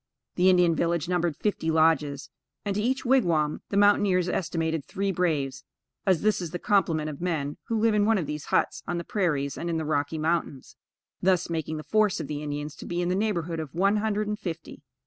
This 0.33 0.47
Indian 0.47 0.75
village 0.75 1.07
numbered 1.07 1.37
fifty 1.37 1.69
lodges; 1.69 2.31
and, 2.65 2.73
to 2.75 2.81
each 2.81 3.05
wigwam, 3.05 3.61
the 3.69 3.77
mountaineers 3.77 4.27
estimated 4.27 4.83
three 4.83 5.11
braves, 5.11 5.63
as 6.07 6.23
this 6.23 6.41
is 6.41 6.49
the 6.49 6.57
complement 6.57 7.07
of 7.07 7.21
men 7.21 7.57
who 7.67 7.77
live 7.79 7.93
in 7.93 8.07
one 8.07 8.17
of 8.17 8.25
these 8.25 8.45
huts 8.45 8.81
on 8.87 8.97
the 8.97 9.03
prairies 9.03 9.59
and 9.59 9.69
in 9.69 9.77
the 9.77 9.85
Rocky 9.85 10.17
Mountains; 10.17 10.75
thus 11.21 11.51
making 11.51 11.77
the 11.77 11.83
force 11.83 12.19
of 12.19 12.25
the 12.25 12.41
Indians 12.41 12.73
to 12.77 12.87
be 12.87 12.99
in 12.99 13.09
the 13.09 13.15
neighborhood 13.15 13.59
of 13.59 13.75
one 13.75 13.97
hundred 13.97 14.27
and 14.27 14.39
fifty. 14.39 14.81